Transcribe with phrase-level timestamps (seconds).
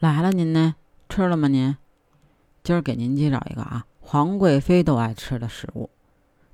[0.00, 0.76] 来了，您呢？
[1.08, 1.48] 吃了吗？
[1.48, 1.76] 您？
[2.62, 5.90] 今儿给您介绍一个啊，皇贵妃都爱吃的食物，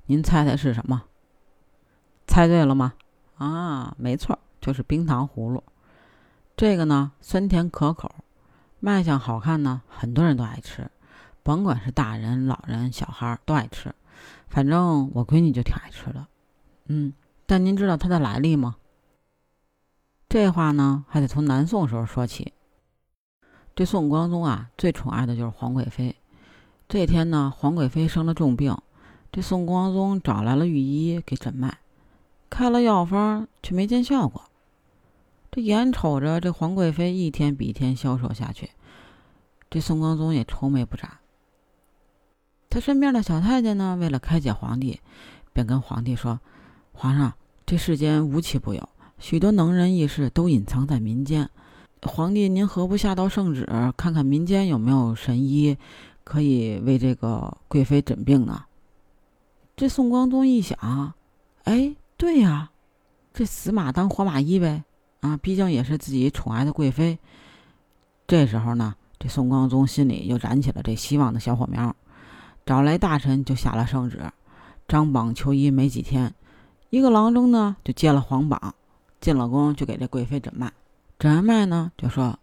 [0.07, 1.03] 您猜猜是什么？
[2.25, 2.95] 猜对了吗？
[3.37, 5.63] 啊，没错，就是冰糖葫芦。
[6.57, 8.15] 这个呢，酸甜可口，
[8.79, 10.89] 卖相好看呢，很多人都爱吃，
[11.43, 13.93] 甭管是大人、老人、小孩都爱吃。
[14.47, 16.25] 反正我闺女就挺爱吃的。
[16.87, 17.13] 嗯，
[17.45, 18.77] 但您知道它的来历吗？
[20.27, 22.51] 这话呢，还得从南宋时候说起。
[23.75, 26.15] 这宋光宗啊，最宠爱的就是皇贵妃。
[26.87, 28.77] 这天呢，皇贵妃生了重病，
[29.33, 31.79] 这宋光宗找来了御医给诊脉，
[32.49, 34.43] 开了药方，却没见效果。
[35.51, 38.69] 这眼瞅着这皇贵妃一天比一天消瘦下去，
[39.69, 41.17] 这宋光宗也愁眉不展。
[42.69, 45.01] 他身边的小太监呢，为了开解皇帝，
[45.51, 46.39] 便跟皇帝说
[46.93, 47.33] ：“皇上，
[47.65, 48.87] 这世间无奇不有，
[49.19, 51.49] 许多能人异士都隐藏在民间。”
[52.09, 55.77] 皇帝，您何不下道圣旨，看看民间有没有神医，
[56.23, 58.63] 可以为这个贵妃诊病呢？
[59.75, 61.13] 这宋光宗一想，
[61.63, 62.71] 哎，对呀，
[63.33, 64.83] 这死马当活马医呗，
[65.21, 67.17] 啊，毕竟也是自己宠爱的贵妃。
[68.27, 71.95] 这时候呢，这宋光宗心里又燃起了这希望的小火苗，
[72.65, 74.31] 找来大臣就下了圣旨，
[74.87, 75.69] 张榜求医。
[75.69, 76.33] 没几天，
[76.91, 78.75] 一个郎中呢就接了皇榜，
[79.19, 80.71] 进了宫就给这贵妃诊脉。
[81.25, 82.37] 诊完脉呢，就说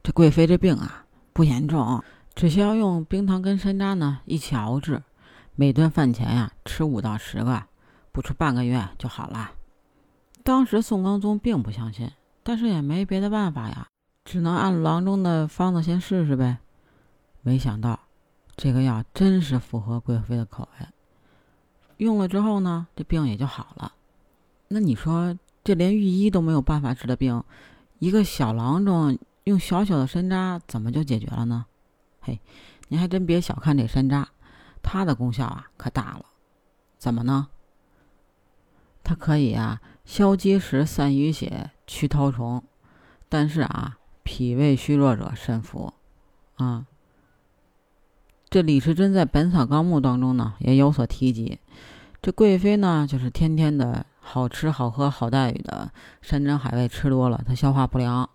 [0.00, 2.04] 这贵妃这病啊不严重，
[2.36, 5.02] 只需要用冰糖跟山楂呢一起熬制，
[5.56, 7.64] 每顿饭前呀吃五到十个，
[8.12, 9.50] 不出半个月就好了。
[10.44, 12.12] 当时宋光宗并不相信，
[12.44, 13.88] 但是也没别的办法呀，
[14.24, 16.58] 只能按郎中的方子先试试呗。
[17.40, 17.98] 没想到
[18.54, 20.86] 这个药真是符合贵妃的口味，
[21.96, 23.92] 用了之后呢，这病也就好了。
[24.68, 27.42] 那你说这连御医都没有办法治的病？
[28.02, 31.66] 一个小郎中用小小的山楂怎么就解决了呢？
[32.20, 32.40] 嘿，
[32.88, 34.26] 您还真别小看这山楂，
[34.82, 36.24] 它的功效啊可大了。
[36.98, 37.46] 怎么呢？
[39.04, 42.64] 它可以啊消积食、散淤血、祛绦虫。
[43.28, 45.94] 但是啊，脾胃虚弱者慎服
[46.56, 46.84] 啊。
[48.50, 51.60] 这李时珍在《本草纲目》当中呢也有所提及。
[52.20, 54.04] 这贵妃呢，就是天天的。
[54.24, 55.90] 好吃好喝好待遇的
[56.22, 58.28] 山珍海味吃多了，它消化不良，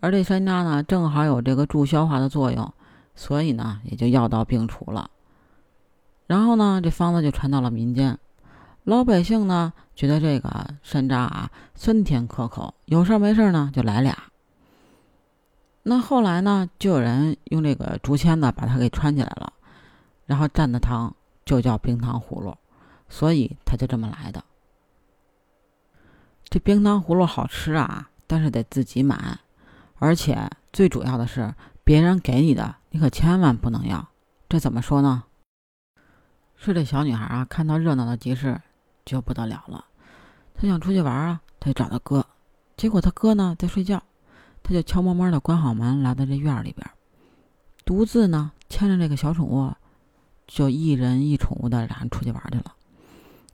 [0.00, 2.70] 而这山楂呢，正好有这个助消化的作用，
[3.14, 5.08] 所以呢，也就药到病除了。
[6.26, 8.18] 然后呢，这方子就传到了民间，
[8.84, 14.16] 老百姓呢觉得这个山楂啊酸甜可口，有事没事呢就来俩。
[15.84, 19.52] 那后来呢，就有人用这个竹签子把它给穿起来了，
[20.26, 22.56] 然后蘸的汤就叫冰糖葫芦，
[23.08, 24.42] 所以它就这么来的。
[26.52, 29.38] 这冰糖葫芦好吃啊，但是得自己买，
[29.94, 34.06] 而且最主要的是，别人给你的，你可千万不能要。
[34.50, 35.24] 这怎么说呢？
[36.54, 38.60] 是这小女孩啊，看到热闹的集市
[39.06, 39.86] 就不得了了，
[40.54, 42.26] 她想出去玩啊，她就找她哥，
[42.76, 44.02] 结果她哥呢在睡觉，
[44.62, 46.86] 她就悄摸摸的关好门，来到这院里边，
[47.86, 49.72] 独自呢牵着这个小宠物，
[50.46, 52.74] 就一人一宠物的俩人出去玩去了，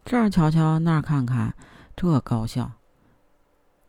[0.04, 1.54] 这儿瞧瞧那儿看看，
[1.94, 2.68] 这高兴。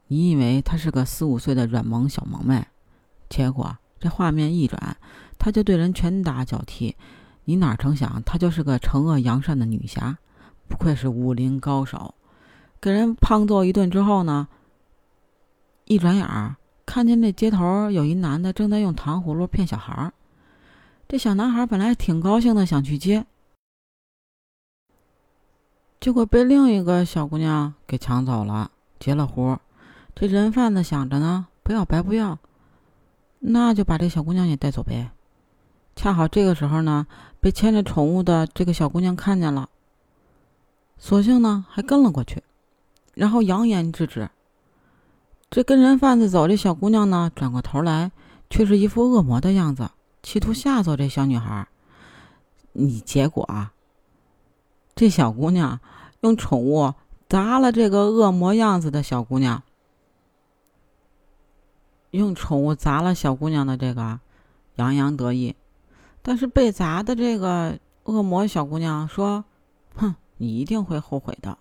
[0.09, 2.65] 你以为她是个四五岁的软萌小萌妹，
[3.29, 4.97] 结果这画面一转，
[5.37, 6.95] 她就对人拳打脚踢。
[7.45, 10.17] 你哪成想，她就是个惩恶扬善的女侠，
[10.67, 12.15] 不愧是武林高手。
[12.81, 14.47] 给人胖揍一顿之后呢，
[15.85, 16.55] 一转眼儿
[16.85, 20.13] 看见那街头有一男的正在用糖葫芦骗小孩儿。
[21.07, 23.25] 这小男孩本来挺高兴的，想去接，
[25.99, 29.57] 结果被另一个小姑娘给抢走了，截了胡。
[30.19, 32.39] 这人贩子想着呢，不要白不要，
[33.39, 35.11] 那就把这小姑娘也带走呗。
[35.95, 37.07] 恰好这个时候呢，
[37.39, 39.69] 被牵着宠物的这个小姑娘看见了，
[40.97, 42.43] 索性呢还跟了过去，
[43.13, 44.29] 然后扬言制止。
[45.49, 48.11] 这跟人贩子走，这小姑娘呢转过头来，
[48.49, 49.89] 却是一副恶魔的样子，
[50.21, 51.65] 企图吓走这小女孩。
[52.73, 53.71] 你结果啊，
[54.95, 55.79] 这小姑娘
[56.19, 56.93] 用宠物
[57.29, 59.63] 砸了这个恶魔样子的小姑娘。
[62.11, 64.19] 用宠物砸了小姑娘的这个，
[64.75, 65.55] 洋洋得意，
[66.21, 69.45] 但是被砸的这个恶魔小姑娘说
[69.95, 71.57] ：“哼，你一定会后悔的。”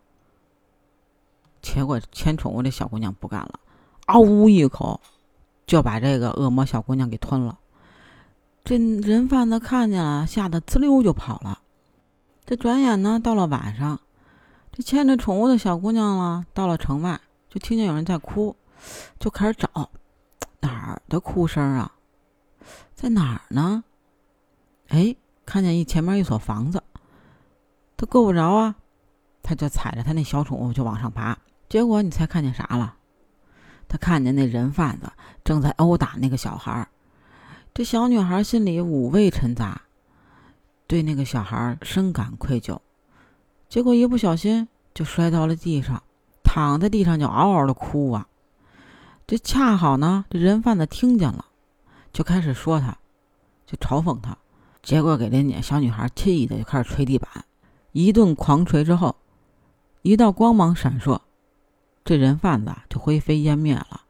[1.61, 3.61] 结果牵宠物的小姑娘不干了，
[4.06, 5.00] 嗷呜一口
[5.67, 7.59] 就把这个恶魔小姑娘给吞了。
[8.65, 11.61] 这人贩子看见了，吓得呲溜就跑了。
[12.47, 14.01] 这转眼呢，到了晚上，
[14.73, 17.21] 这牵着宠物的小姑娘呢，到了城外，
[17.51, 18.56] 就听见有人在哭，
[19.19, 19.91] 就开始找。
[21.08, 21.93] 的哭声啊？
[22.94, 23.84] 在哪儿呢？
[24.88, 25.14] 哎，
[25.46, 26.82] 看见一前面一所房子，
[27.96, 28.76] 他够不着啊，
[29.43, 31.38] 他就踩着他那小宠物就往上爬。
[31.69, 32.96] 结果你猜看见啥了？
[33.88, 35.10] 他看见那人贩子
[35.44, 36.88] 正在殴打那个小孩儿。
[37.72, 39.81] 这小女孩心里五味陈杂，
[40.87, 42.78] 对那个小孩深感愧疚。
[43.69, 46.02] 结果一不小心就摔到了地上，
[46.43, 48.26] 躺在地上就嗷嗷的哭啊。
[49.29, 51.45] 这恰好呢，这人贩子听见了，
[52.15, 52.97] 就开始说他，
[53.67, 54.39] 就嘲讽他。
[54.83, 57.45] 结果给这小女孩气的就开始捶地板，
[57.93, 59.17] 一顿狂捶之后，
[60.01, 61.21] 一道光芒闪烁，
[62.07, 64.01] 这人贩子就灰飞烟灭了。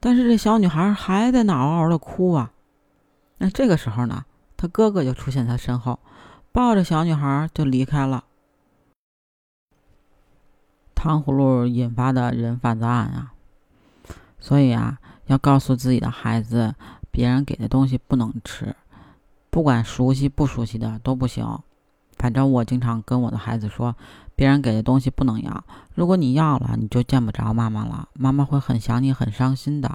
[0.00, 2.54] 但是这小女孩还在那嗷嗷的哭啊。
[3.36, 4.24] 那这个时候呢，
[4.56, 6.00] 他哥哥就出现在身后，
[6.50, 8.24] 抱着小女孩就离开了。
[10.94, 13.34] 糖葫芦引发的人贩子案啊，
[14.40, 16.74] 所以啊，要告诉自己的孩子，
[17.10, 18.74] 别人给的东西不能吃。
[19.50, 21.46] 不管熟悉不熟悉的都不行，
[22.16, 23.94] 反正我经常跟我的孩子说，
[24.34, 25.64] 别人给的东西不能要。
[25.94, 29.90] 如果你要了，你就见不着妈妈了，妈妈会很想你，很伤心的。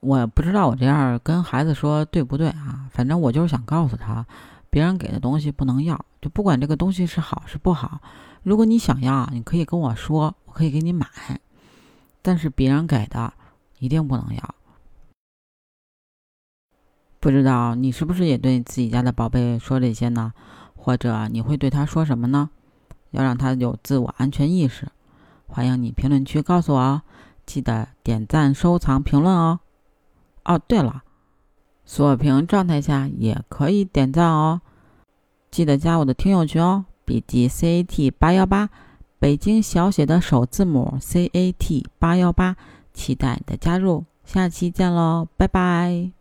[0.00, 2.86] 我不知道我这样跟孩子说对不对啊？
[2.92, 4.24] 反正我就是想告诉他，
[4.70, 8.00] 别人给的东西不能要，就不管这个东西是好是不好。
[8.42, 11.06] 如果你想要，你可以跟我说，我可以给你买，
[12.22, 13.32] 但是别人给的
[13.78, 14.54] 一定不能要。
[17.20, 20.32] 不知道你是不是也对自己家的宝贝说这些呢？
[20.76, 22.50] 或者你会对他说什么呢？
[23.10, 24.88] 要让他有自我安全意识。
[25.46, 27.02] 欢迎你评论区告诉我哦，
[27.44, 29.60] 记得点赞、收藏、评论哦。
[30.44, 31.02] 哦，对了，
[31.84, 34.60] 锁屏状态下也可以点赞哦。
[35.50, 38.70] 记得加我的听友群哦，笔记 C A T 八幺八，
[39.18, 42.56] 北京小写的首字母 C A T 八幺八，
[42.92, 44.04] 期待你的加入。
[44.24, 46.17] 下期见喽，拜拜。